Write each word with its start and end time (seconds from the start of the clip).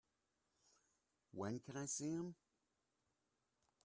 When 1.31 1.59
can 1.59 1.77
I 1.77 1.85
see 1.85 2.09
him? 2.09 2.33